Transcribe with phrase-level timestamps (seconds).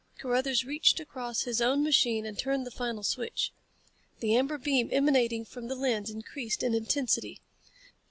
[0.17, 3.53] Carruthers reached across his own machine and turned the final switch.
[4.19, 7.39] The amber beam emanating from the lens increased in intensity.